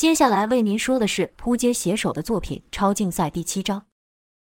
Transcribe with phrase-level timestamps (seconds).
[0.00, 3.84] 接下来为您说的是扑街写手的作品《超竞赛》第七章。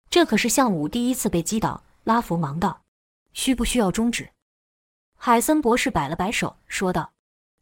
[0.08, 1.84] 这可是项武第一次被击倒。
[2.04, 2.84] 拉弗忙道
[3.34, 4.30] ：“需不需要终止？”
[5.18, 7.14] 海森博士摆了摆手，说道：“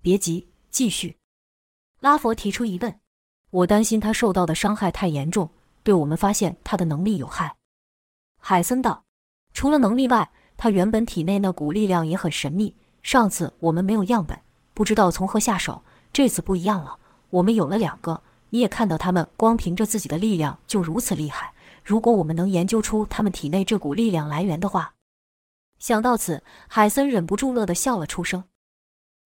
[0.04, 1.16] 别急，继续。”
[2.02, 3.00] 拉佛提出疑问
[3.50, 5.50] ：“我担心他受到的伤害太严重，
[5.82, 7.56] 对我们发现他的能力有害。”
[8.44, 9.06] 海森道
[9.56, 12.76] ：“除了能力外，他原本体内那股力量也很神秘。
[13.02, 14.38] 上次我们没有样本，
[14.74, 15.82] 不知道从何下手。
[16.12, 16.99] 这次不一样了，
[17.30, 18.22] 我们有了两个。
[18.52, 21.54] 你也看到，他们光凭着自己的力量就如此厉害。
[21.84, 24.94] 如果我们能研究出他们体内这股力量来源的话……”
[25.78, 28.44] 想到此，海森忍不住乐得笑了出声。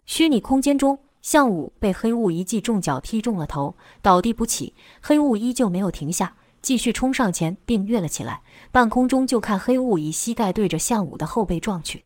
[0.05, 4.73] 虚拟空间中，项武被黑雾一记重脚踢中了头，倒地不起。
[5.01, 8.41] 黑雾依旧没有停下，继续冲上前并跃了起来。
[8.71, 12.03] 半空中就看黑雾以膝盖对着项武的后背撞去。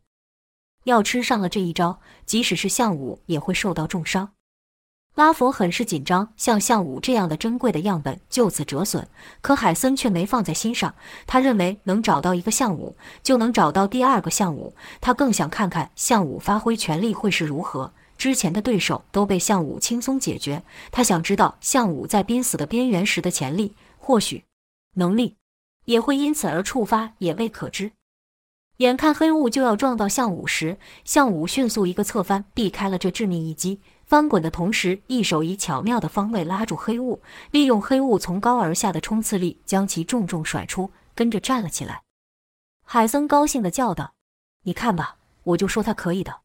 [0.84, 4.30] 要吃上了这一招，即使是项武也会受到重伤。
[5.18, 9.08] 拉佛很是紧张，像项武这样的珍贵的样本就此折损。
[9.42, 10.94] 可海森却没放在心上，
[11.26, 14.76] 他认为能找到一个项武，就能找到第二个项武。
[15.02, 17.92] 他更想看看项武发挥全力会是如何。
[18.16, 24.44] 之前的对手都被项武轻松解决，他想知道项武在濒死的边缘时的潜力，或许
[24.98, 25.38] 能力
[25.86, 27.92] 也会因此而触发，也未可知。
[28.78, 33.82] 眼看黑雾就要撞到项武时，项武迅速一个侧翻，避开了这致命一击。
[34.08, 42.04] 翻滚的同时，一手以巧妙的方位拉住黑雾，利用黑雾从高而下的冲刺力，将其重重甩出，跟着站了起来。
[42.86, 44.14] 海森高兴地叫道
[44.64, 46.40] ：“你看吧，我就说他可以的。”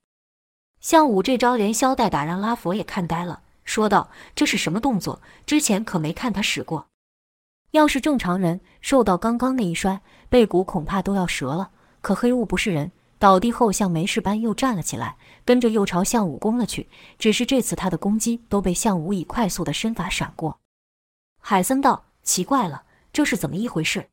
[0.82, 5.22] 项武这招连削带打，让拉佛也看呆了，说道：“这是什么动作？
[5.46, 6.88] 之前可没看他使过。
[7.70, 11.70] 要是正常人受到刚刚那一摔，背骨恐怕都要折了。
[12.00, 12.90] 可黑雾不是人。”
[13.22, 16.88] 倒地后，像没事般又站了起来，跟着又朝向武攻了去。
[17.20, 20.58] 只是这次他的攻击都被向武以快速的身法闪过。
[21.38, 24.08] 海森道：“奇怪了，这是怎么一回事？”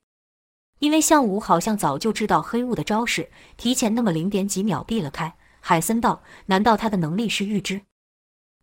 [0.78, 5.36] 因为向武好像早就知道黑雾的招式，提前那么零点几秒避了开。
[5.60, 7.82] 海森道：“难道他的能力是预知？”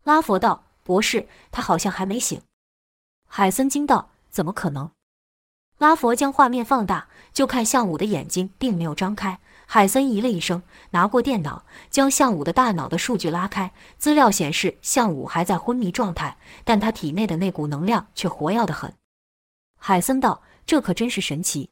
[0.05, 2.41] 拉佛道：“博士，他好像还没醒。”
[3.27, 4.89] 海森惊道：“怎么可能？”
[5.77, 9.39] 拉佛将画面放大，就看向武的眼睛并没有张开。
[9.67, 13.71] 海森咦了一声，拿过电脑，将向武的大脑的数据拉开。
[13.97, 18.93] 资料显示，向武还在昏迷状态，但他体内的那股能量却活跃得很。
[19.77, 21.69] 海森道：“这可真是神奇。”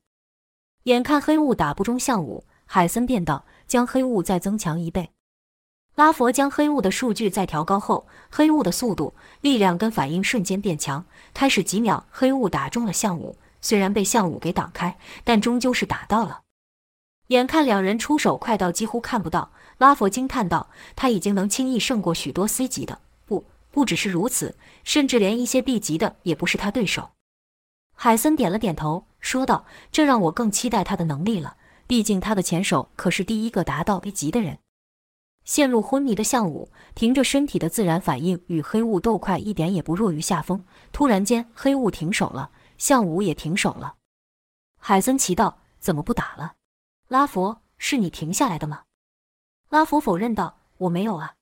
[0.83, 5.09] 眼看黑雾打不中向武，海森便道：“将黑雾再增强一倍。”
[5.95, 11.05] 拉佛将黑雾的数据再调高后，黑雾的速度、力量跟反应瞬间变强。
[11.33, 16.41] 开始几秒，黑雾打中了向武，虽然被项武给挡开，但终究是打到了。
[17.29, 27.09] 眼看两人出手快到几乎看不到，拉佛惊叹道：“他已经能轻易胜过许多 C 级的，不，不只是如此，甚至连一些 B 级的也不是他对手。”
[27.97, 31.57] 海森点了点头，说道：“这让我更期待他的能力了。
[31.87, 34.59] 毕竟他的前手可是第一个达到 A 级的人。”
[35.43, 40.63] 陷入昏迷的项武凭着身体的自然反应与黑雾斗快，一点也不弱于下风。
[40.91, 43.95] 突然间，黑雾停手了，项武也停手了。
[44.79, 46.53] 海森奇道：“怎么不打了？”
[47.07, 48.83] 拉佛，是你停下来的吗？
[49.69, 51.35] 拉佛否认道：“我没有啊。”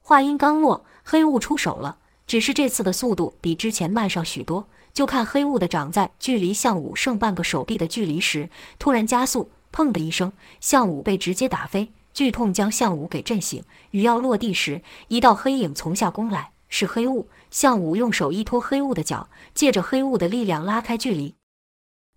[0.00, 4.68] 话音刚落，黑雾出手了，只是这次的速度比之前慢上许多。
[4.92, 8.48] 就看黑雾的掌在距离项武剩半个手臂的距离时，
[8.78, 13.64] 突然加速，砰的一声，项武被直接打飞，剧痛将项武给震醒。
[13.90, 17.28] 雨要落地时，一道黑影从下攻来，是黑雾。
[17.54, 21.36] 项武用手依托黑雾的脚，借着黑雾的力量拉开距离。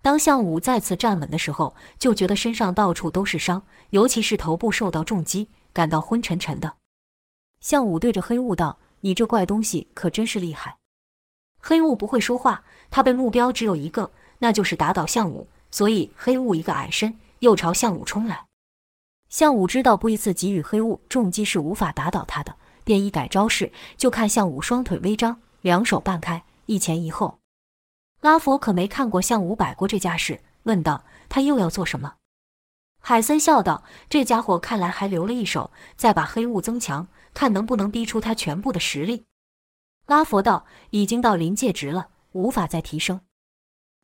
[0.01, 3.61] 当项武再次站稳的时候，就觉得身上到处都是伤，
[3.91, 6.77] 尤其是头部受到重击，感到昏沉沉的。
[7.59, 10.77] 项武对着黑雾道：“你这怪东西可真是厉害。”
[11.61, 14.09] 黑雾不会说话，他被目标只有一个，
[14.39, 18.47] 那就是打倒项武，所以黑雾一个矮身，又朝项武冲来。
[19.29, 22.55] 项武知道不一次给予黑雾重击是无法打倒他的，
[22.87, 27.39] 便一改招式，就看项武双腿微张，两手半开，一前一后。
[28.21, 32.13] 拉佛可没看过项武摆过这架势，问道：“他又要做什么？”
[33.03, 39.25] 海森笑道：“这家伙看来还留了一手，再把黑雾增强，看能不能逼出他全部的实力。”
[40.07, 43.19] 拉佛道：“已经到临界值了，无法再提升。”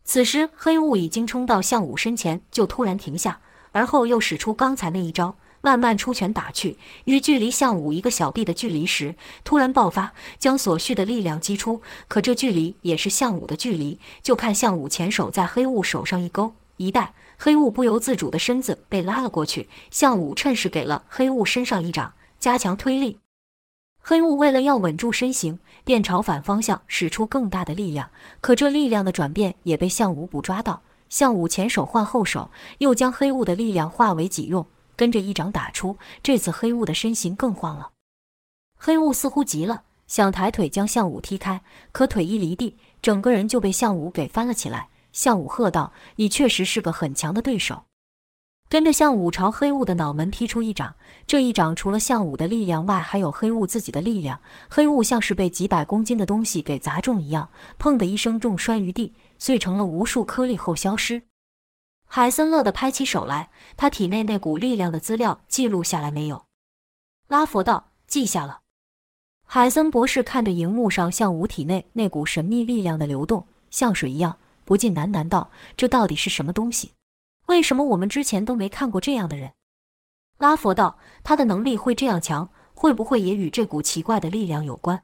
[0.04, 3.40] 此时黑雾已经冲到项武身前，就突然停下，
[3.72, 5.38] 而后又使出刚才那一招。
[5.66, 9.16] 慢慢出拳打去，于距离项武一个小臂的距离时，
[9.46, 11.82] 突然爆发，将所需的力量击出。
[12.10, 19.70] 可这距离也是项武的距离，就看项武前手在黑雾手上一勾一带，黑雾不由自主的身子被拉了过去。
[19.90, 23.20] 项武趁势给了黑雾身上一掌，加强推力。
[24.02, 28.10] 黑雾为了要稳住身形，便朝反方向使出更大的力量。
[28.42, 30.82] 可这力量的转变也被项武捕抓到。
[31.08, 35.98] 项武前手换后手，又将黑雾的力量化为己用，跟着一掌打出。
[36.22, 37.92] 这次黑雾的身形更晃了。
[38.78, 41.62] 黑雾似乎急了，想抬腿将项武踢开，
[41.92, 44.90] 可腿一离地，整个人就被项武给翻了起来。
[45.12, 47.84] 项武喝道：“你确实是个很强的对手。”
[48.70, 50.96] 跟着项武朝黑雾的脑门劈出一掌，
[51.28, 54.40] 这一掌除了项武的力量外，还有黑雾自己的力量。
[54.68, 61.22] 黑雾像是被几百公斤的东西给砸中一样，砰的一声重摔于地，碎成了无数颗粒后消失。
[62.16, 66.46] 海森乐得拍起手来，他体内那股力量的资料记录下来没有？
[67.28, 68.60] 拉佛道记下了。
[69.48, 76.92] 海森博士看着荧幕上项武体内那股神秘力量的流动，像水一样，不禁喃喃道：“这到底是什么东西？”
[77.50, 79.54] 为什么我们之前都没看过这样的人？
[80.38, 85.02] 拉佛道，他的能力会这样强，会不会也与这股奇怪的力量有关？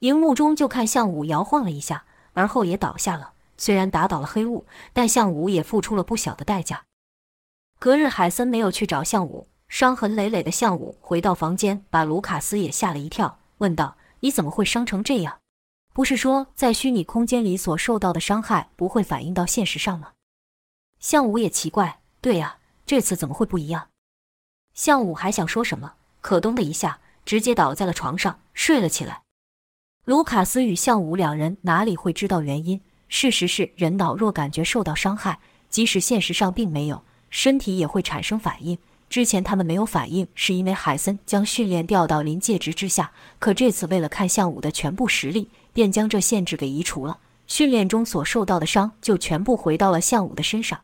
[0.00, 3.34] 荧幕中就看向武摇晃了一下，而后也倒下了。
[3.56, 6.84] 虽然打倒了黑雾，但项武也付出了不小的代价。
[7.78, 15.40] 隔日，海森没有去找项武，伤痕累累的项武回到房间，把卢卡斯也吓了一跳，问道：“你怎么会伤成这样？
[15.92, 20.12] 不是说在虚拟空间里所受到的伤害不会反映到现实上吗？”
[21.00, 23.88] 项武也奇怪，对呀，这次怎么会不一样？
[24.72, 29.22] 项武还想说什么，可咚的一下，直接倒在了床上，睡了起来。
[30.04, 32.80] 卢卡斯与项武两人哪里会知道原因？
[33.08, 35.38] 事实是，人脑若感觉受到伤害，
[35.68, 38.78] 即使现实上并没有，身体也会产生反应。
[39.08, 47.20] 之前他们没有反应，是因为海森将训练调到临界值之下，可这次为了看项武的全部实力，便将这限制给移除了。
[47.46, 50.80] 训练中所受到的伤就全部回到了项武的身上。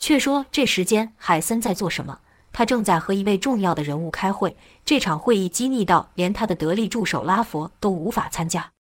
[0.00, 2.20] 却说这时间，海森在做什么？
[2.50, 4.56] 他正在和一位重要的人物开会。
[4.84, 8.72] 这场会议机密到连他的得力助手拉佛都无法参加。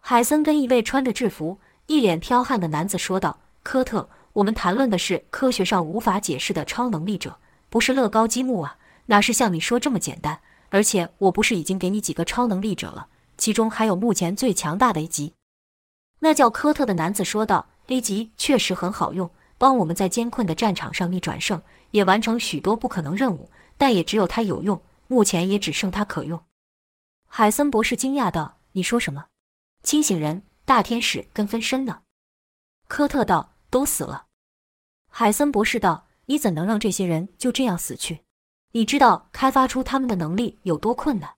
[0.00, 7.38] 海森跟一位穿着制服、一脸彪悍的男子说道：“科特，我们谈论的是科学上无法解释的超能力者，
[7.68, 10.40] 不是乐高积木啊，哪是像你说这么简单？
[10.70, 15.34] 而且我不是已经给你几个超能力者了，其中还有目前最强大的 A 级。”
[16.20, 23.48] 那叫科特的男子说道：“A 级确实很好用。”帮我们在艰困的战场上逆转胜，也完成许多不可能任务，
[23.78, 24.82] 但也只有他有用。
[25.06, 26.42] 目前也只剩他可用。
[27.28, 29.26] 海森博士惊讶道：“你说什么？
[29.82, 32.00] 清醒人、大天使跟分身呢？”
[32.88, 34.26] 科特道：“都死了。”
[35.10, 38.20] 海森博士道：“你怎能让这些人就这样死去？
[38.72, 41.34] 你知道开发出他们的能力有多困难？”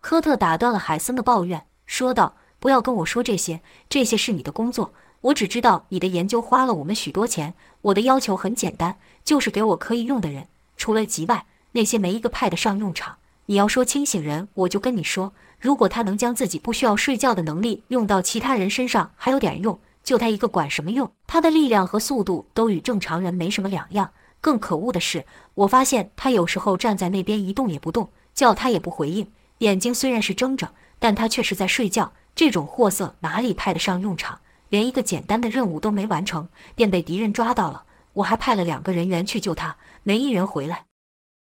[0.00, 7.54] 科特打断了海森的抱怨，说道：“不要跟我说这些，这些是你的工作。”我只知道你的研究花了我们许多钱。
[7.82, 10.46] 我的要求很简单，就是给我可以用的人，
[10.76, 13.18] 除了吉外，那些没一个派得上用场。
[13.50, 21.10] 你要说清醒人，我就跟你说，如果他能将自己不需要睡觉的能力用到其他人身上，还有点用，就他一个管什么用？
[21.26, 24.10] 他的力量和速度都与正常人没什么两样。
[24.42, 25.24] 更可恶的是，
[25.54, 32.12] 我发现他有时候站在那边一动也不动，叫他也不回应，眼睛虽然是睁着，但他却是在睡觉。
[32.34, 34.40] 这种货色哪里派得上用场？
[34.68, 37.84] 连一个简单的任务都没完成，便被敌人抓到了。
[38.12, 40.84] 我还派了两个人员去救他，没一人回来。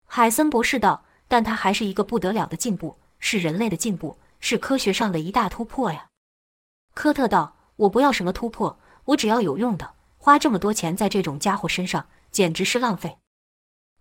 [0.05, 6.07] 海森博士道：“但他还是一个不得了的进步，是人类的进步，是科学上的一大突破呀。”
[6.93, 9.91] 科特道：“我不要什么突破，我只要有用的。
[10.17, 13.15] 花这么多钱在这种家伙身上，简直是浪费。”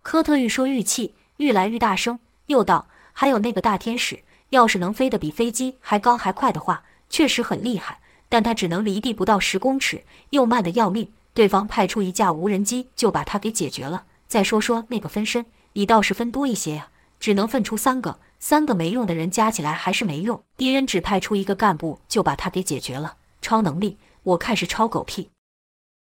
[0.03, 11.11] 科特愈说愈气，愈来愈大声，又道：“还有那个大天使，要是能飞得比飞机还高还快的话，确实很厉害。”但他只能离地不到十公尺，又慢得要命。
[11.33, 14.05] 对方派出一架无人机就把他给解决了。
[14.27, 20.43] 再说说那个分身，你倒是分多一些呀，只能分出三个，三个没用的人加起来还是没用。
[20.55, 23.17] 敌人只派出一个干部就把他给解决了。
[23.41, 25.29] 超能力，我看是超狗屁。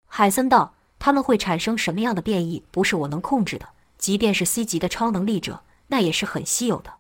[0.07, 3.69] 海森道：“他们会产生什么样的变异，不是我能控制的。
[3.99, 6.95] 即便是 C 级的超能力者，那也是很稀有的。”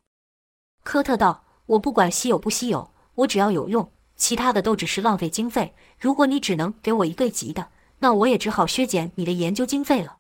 [0.83, 5.75] 科特道：“我不管稀有不稀有，我只要有用。”其他的都只是浪费经费。
[5.99, 7.69] 如果你只能给我一个级的，
[7.99, 10.19] 那我也只好削减你的研究经费了。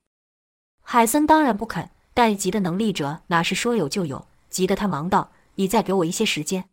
[0.82, 4.26] 海森当然不肯，但一级的能力者哪是说有就有？
[4.48, 6.70] 急得他忙道：“你再给我一些时间。”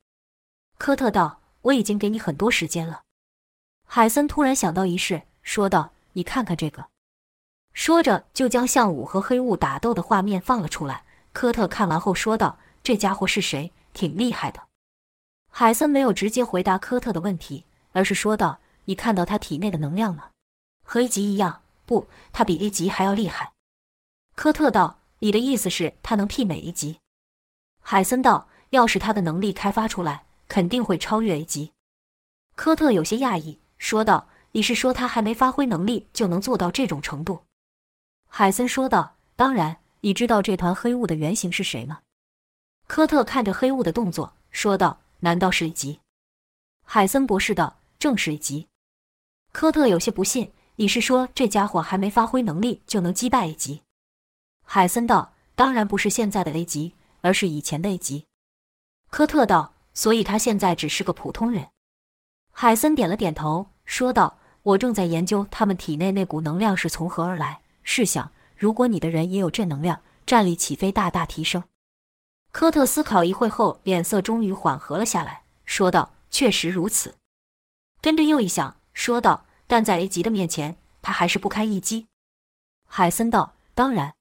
[0.78, 3.02] 科特道：“我已经给你很多时间了。”
[3.88, 6.86] 海森突然想到一事，说道：“你看看这个。”
[7.74, 11.04] 说着就将项武和黑雾打斗的画面放了出来。
[11.34, 13.72] 科特看完后说道：“这家伙是谁？
[13.94, 14.62] 挺厉害的。”
[15.50, 20.30] 海森没有直接回答科特的问题，而是说道：“你看到他体内的能量吗？
[20.84, 21.62] 和一级一样？
[21.86, 23.54] 不，他比一级还要厉害。”
[24.36, 27.00] 科特道：“你的意思是，他能媲美一级？”
[27.82, 31.72] 海森道：“要是他的能力开发出来，肯定会超越 A 级。
[32.56, 37.46] 科特有些讶异，说道：“你是说他还没发挥能力就能做到这种程度？”
[38.30, 42.02] 海森说道：“当然，你知道这团黑雾的原型是谁吗？”
[42.88, 46.00] 科特看着黑雾的动作，说道：“难道是 A 级？”
[46.86, 48.68] 海森博士道：“正是 A 级。”
[49.54, 53.82] 科特有些不信：“你是说这家伙还没发挥能力就能击败 A 级？”
[54.74, 58.28] 海森道：“当然不是现在的 A 级，而是以前的 A 级。”
[59.12, 61.68] 科特道：“所以他现在只是个普通人。”
[62.56, 67.60] 海森点了点头，说道：“我正在研究他们体内那股能量是从何而来。
[67.84, 71.66] 试想，如果你的人也有正能量，战力岂非大大提升？”
[72.54, 77.16] 科特思考一会后，脸色终于缓和了下来，说道：“确实如此。”
[78.00, 82.08] 跟着又一想，说道：“但在 A 级的面前，他还是不堪一击。”
[82.88, 84.14] 海森道：“当然。”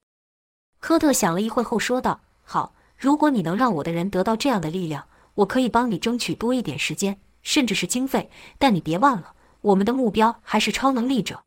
[0.80, 9.32] 科特想了一会后说道：“好，如果你能让我的人得到这样的力量，我可以帮你争取多一点时间。”甚至是经费，但你别忘了，
[9.62, 11.42] 我们的目标还是超能力者。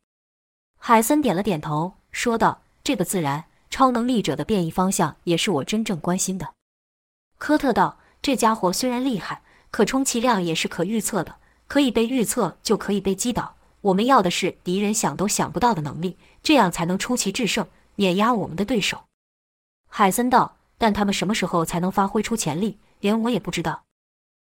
[0.76, 6.52] 海森点了点头，说道：“这个自然，超能力者的变异方向也是我真正关心的。”
[7.38, 11.36] 科特道：“这家伙虽然厉害，可充其量也是可预测的，
[11.68, 13.54] 可以被预测就可以被击倒。
[13.82, 17.64] 我们要的是敌人想都想不到的能力，这样才能出奇制胜，
[17.94, 19.04] 碾压我们的对手。”
[19.96, 23.84] 海森道：“但他们什么时候才能发挥出潜力，连我也不知道。”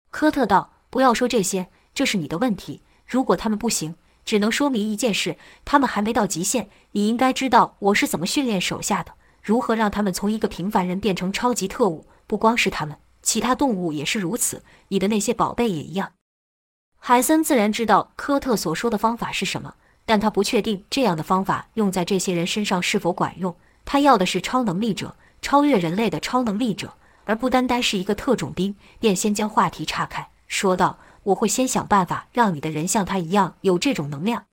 [0.09, 0.73] 科特道。
[0.89, 2.81] 不要说这些，这是你的问题。
[3.05, 3.93] 如果他们不行，
[4.25, 6.69] 只能说明一件事：他们还没到极限。
[6.93, 9.13] 你应该知道我是怎么训练手下的，
[9.43, 12.07] 如何让他们从一个平凡人变成超级特务。
[12.25, 14.63] 不光是他们，其他动物也是如此。
[14.87, 16.13] 你的那些宝贝也一样。
[16.97, 23.55] 海森自然知道科特所说的方法是什么，但他不确定这样的方法用在这些人身上是否管用。
[23.85, 26.93] 他要的是超能力者，超越人类的超能力者，
[27.25, 28.75] 而不单单是一个特种兵。
[28.99, 30.29] 便先将话题岔开。
[30.47, 34.45] 说道：“我会先想办法让你的人像他一样有这种能量。”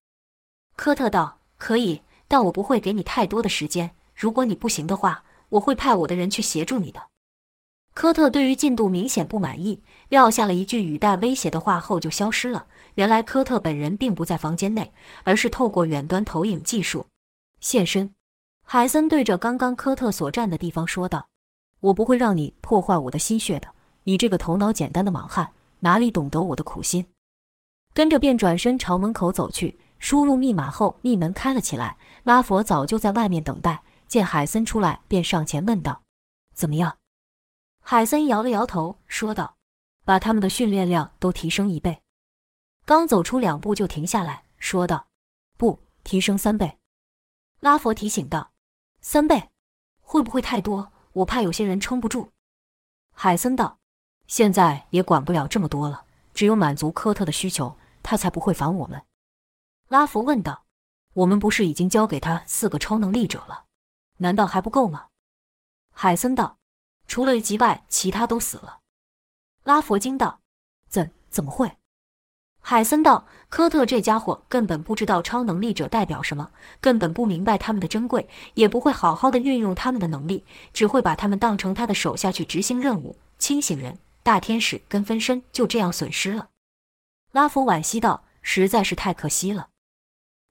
[0.76, 3.94] 科特道：“可以，但我不会给你太多的时间。
[4.14, 7.00] 如果你不行的话，我会派我的人去协助你的。”
[7.94, 12.66] 科特对于进度明显不满意，撂下了一句语带威胁的话后就消失了。
[12.96, 17.06] 原来科特本人并不在房间内，而是透过远端投影技术
[17.60, 18.12] 现身。
[18.64, 21.28] 海森对着刚刚科特所站的地方说道
[21.80, 23.68] ：“我不会让你破坏我的心血的，
[24.02, 27.04] 你这个头脑简单的莽汉。”哪里懂得我的苦心？
[27.92, 29.78] 跟着便转身朝门口走去。
[29.99, 31.99] 输入密码后，密门开了起来。
[32.23, 36.00] 拉佛早就在外面等待，见海森出来，便上前问道
[36.56, 36.97] ：“怎么样？”
[37.85, 39.56] 海森摇了摇头，说道
[40.06, 42.00] ：“把他们的训练量都提升一倍。”
[42.87, 45.06] 刚走出两步就停下来说道
[45.59, 46.78] ：“不，提升三倍。”
[47.61, 48.52] 拉佛提醒道
[49.04, 49.50] ：“三倍，
[50.00, 50.90] 会不会太多？
[51.12, 52.30] 我怕有些人撑不住。”
[53.12, 53.78] 海森道。
[54.26, 59.04] 现在也管不了这么多了，只有满足科特的需求，他才不会烦我们。
[59.88, 60.64] 拉弗问道
[61.12, 63.66] ：“我们不是已经交给他四个超能力者了？
[64.16, 65.08] 难道还不够吗？”
[65.92, 66.56] 海森道
[67.06, 68.80] ：“除了吉外，其他都死了。”
[69.64, 70.40] 拉佛惊道
[70.88, 71.76] ：“怎怎么会？”
[72.66, 83.18] 海森道：“科特这家伙根本不知道超能力者代表什么，根本不明白他们的珍贵，也不会好好的运用他们的能力，只会把他们当成他的手下去执行任务。
[83.38, 86.49] 清醒人。”大天使跟分身就这样损失了，
[87.33, 89.68] 拉弗惋惜道：“实在是太可惜了。”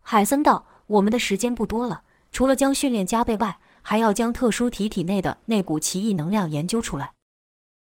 [0.05, 7.13] 海森道：“我们的时间不多了，除了将训练加倍外，还要将特殊体体内的那股奇异能量研究出来。”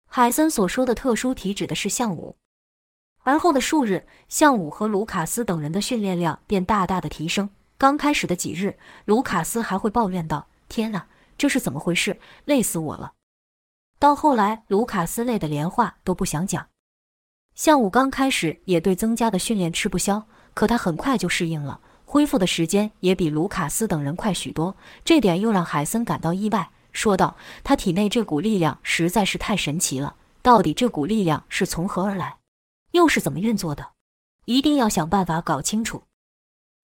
[0.09, 2.35] 海森所说的特殊体指的是项武。
[3.25, 7.49] 而后的数日，向武和卢卡斯等人的训练量便大大的提升。
[7.75, 12.19] 刚开始的几日，卢卡斯还会抱怨道：“天啊，这是怎么回事？
[12.45, 13.13] 累死我了。”
[13.97, 16.67] 到后来，卢卡斯累得连话都不想讲。
[17.55, 24.77] 向武刚开始也对增加的训练吃不消，可他很快就适应了，恢复的时间也比卢卡斯等人快许多。
[25.03, 32.37] 这点又让海森感到意外，说道：“他体内这股力量实在是太神奇了，到底这股力量是从何而来，
[32.95, 33.89] 又是怎么运作的？
[34.45, 36.03] 一定要想办法搞清楚。”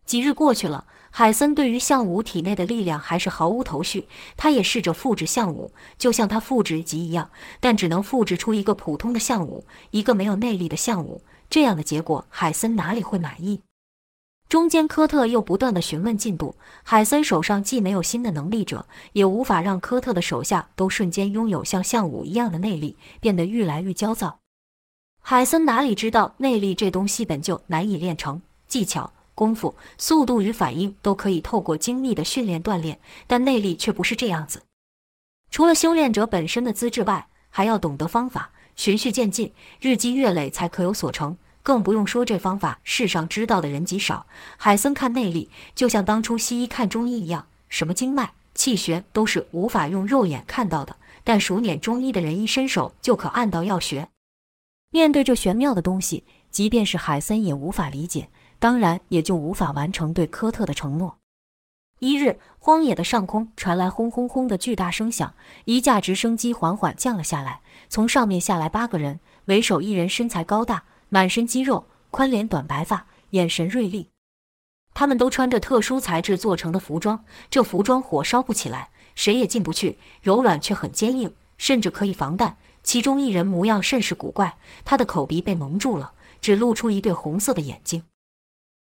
[0.06, 4.10] 几日过去了，海森对于项武体内的力量还是毫无头绪。
[4.36, 11.24] 他也试着复制项武，就像他复制级一样，但只能复制出一个普通的项武，一个没有内力的项武。
[11.50, 13.62] 这样的结果，海森哪里会满意？
[14.50, 24.41] 中间科特又不断的询问进度，海森手上既没有新的能力者，也无法让科特的手下都瞬间拥有像项武一样的内力，变得愈来愈焦躁。
[25.22, 29.14] 海森哪里知道，内力这东西本就难以练成，技巧。
[29.34, 34.62] 功夫、速度与反应都可以透过精密的训练锻炼，但内力却不是这样子。
[35.50, 41.38] 除了修炼者本身的资质外，还要懂得方法，循序渐进，日积月累才可有所成。
[41.64, 44.26] 更不用说这方法世上知道的人极少。
[44.58, 54.10] 海森看内力，就像当初西医看中医一样，什么经脉、气血都是无法用肉眼看到的，但熟稔中医的人一伸手就可按到要穴。
[54.92, 58.30] 面对这玄妙的东西，即便是海森也无法理解，
[58.60, 61.18] 当然也就无法完成对科特的承诺。
[62.00, 65.34] 一日，荒野的上空传来轰轰轰的巨大声响，
[65.64, 70.84] 一架直升机缓缓降了下来，从上面下来八个人，为首一人身材高大。
[71.08, 74.10] 满身肌肉，宽脸短白发，眼神锐利。
[74.94, 82.58] 他们都穿着特殊材质做成的服装，这服装火烧不起来，谁也进不去，柔软却很坚硬，甚至可以防弹。
[82.84, 88.04] 其中一人模样甚是古怪，他的口鼻被蒙住了，只露出一对红色的眼睛。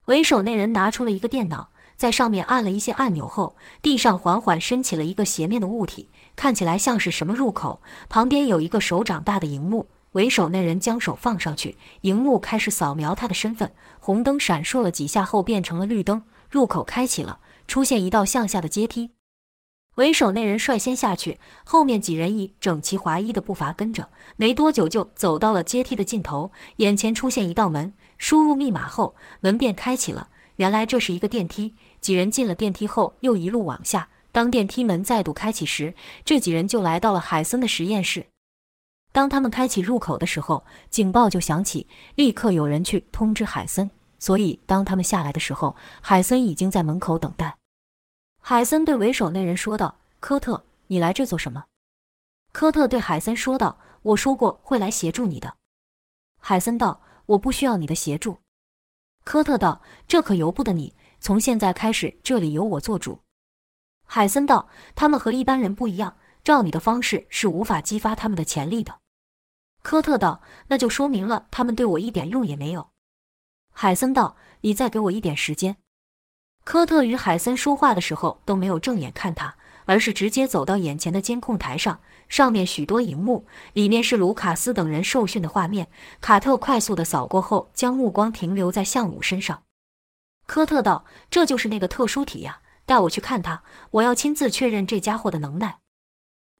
[0.06, 7.82] 为首那人拿出了一个电脑，在上面按了一些按钮后，地上缓缓升起了一个斜面的物体，看起来像是什么入口。
[8.08, 9.88] 旁边有一个手掌大的荧幕。
[10.13, 13.72] 为首那人将手放上去，荧幕开始扫描他的身份。
[14.00, 19.12] 红灯闪烁了几下后变成了绿灯，入口开启了，出现一道向下的阶梯。
[19.98, 24.10] 为首那人率先下去，后面几人以整齐划一的步伐跟着。
[24.36, 30.30] 没多久就走到了阶梯的尽头，眼前出现一道门，输入密码后，门便开启了。
[30.58, 31.74] 原来这是一个电梯。
[32.00, 34.10] 几人进了电梯后，又一路往下。
[34.32, 38.27] 当电梯门再度开启时，这几人就来到了海森的实验室。
[39.12, 43.89] 当他们开启入口的时候，警报就响起，立刻有人去通知海森。
[44.20, 47.56] 所以当他们下来的时候，海森已经在门口等待。
[48.50, 51.66] 海森对为首那人说道：“科特，你来这做什么？”
[52.54, 55.58] 科特对海森说道：“我说过会来协助你的。”
[56.39, 58.38] 海森道：“我不需要你的协助。”
[59.25, 60.96] 科特道：“这可由不得你。
[61.20, 63.20] 从现在开始，这里由我做主。”
[64.08, 69.00] 海森道：“他们和一般人不一样，照你的方式是无法激发他们的潜力的。”
[69.84, 72.92] 科特道：“那就说明了他们对我一点用也没有。”
[73.75, 75.75] 海森道：“你再给我一点时间。”
[76.67, 85.88] 科特与海森说话的时候都没有正眼看他，而是直接走到眼前的监控台上，上面许多荧幕，里面是卢卡斯等人受训的画面。
[86.19, 89.63] 卡特快速的扫过后，将目光停留在向武身上。
[90.45, 95.77] 科特道：“这就是那个特殊体呀，带我去看他，我要亲自确认这家伙的能耐。”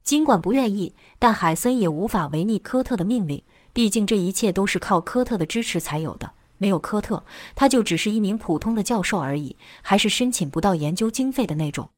[0.06, 3.44] 尽管不愿意，但海森也无法违逆科特的命令。
[3.74, 7.24] 毕竟这一切都是靠科特的支持才有的，没有科特，
[7.56, 11.90] 他就只是一名普通的教授而已，还是申请不到研究经费的那种。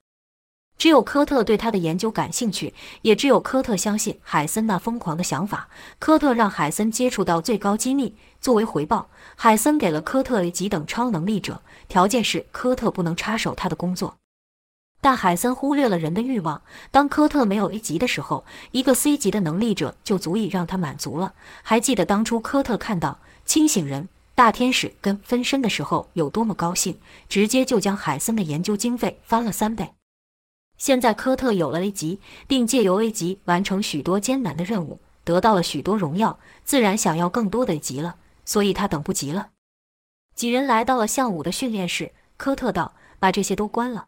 [0.78, 5.68] 只有科特对他的研究感兴趣，也只有科特相信海森那疯狂的想法。
[6.00, 14.16] 科特让海森接触到最高机密，作为回报，海森给了科特几等超能力者，条件是科特不能插手他的工作。
[15.02, 16.62] 但海森忽略了人的欲望。
[16.92, 21.34] 当科特没有 A 级的时候，一个 C 级的能力者就足以让他满足了。
[21.62, 24.08] 还记得当初科特看到清醒人、
[24.40, 26.98] 大天使跟分身的时候有多么高兴，
[27.28, 29.90] 直接就将海森的研究经费翻了三倍。
[30.78, 38.16] 现在科特有了 A 级，并借由 A 级完成许多艰难的任务，得到了许多荣耀，自然想要更多的级了。
[38.46, 39.50] 所以他等不及了。
[40.36, 44.08] 几人来到了向武的训练室，科特道：“把这些都关了。”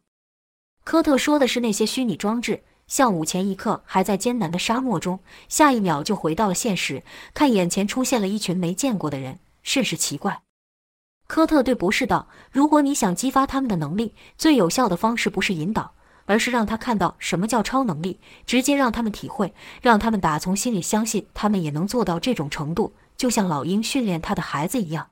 [0.85, 2.63] 科特说的是那些虚拟装置。
[2.87, 7.03] 向武前一刻还在艰难的沙漠中，下一秒就回到了现实。
[7.33, 10.41] 看眼前出现了一群没见过的人，甚是奇怪。
[11.27, 15.93] 科特对博士道：“如果你想激发他们的能力，最有效的方式不是引导，
[16.25, 25.10] 而是让他看到什么叫超能力，直接让他们体会，让他们打从心里相信他们也能做到这种程度，就像老鹰训练他的孩子一样。”